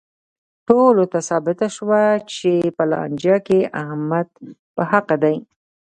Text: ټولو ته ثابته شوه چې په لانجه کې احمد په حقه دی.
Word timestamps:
ټولو 0.67 1.03
ته 1.11 1.19
ثابته 1.29 1.67
شوه 1.75 2.01
چې 2.33 2.51
په 2.75 2.83
لانجه 2.91 3.35
کې 3.47 3.59
احمد 3.81 4.27
په 4.75 4.81
حقه 4.91 5.15
دی. 5.23 5.37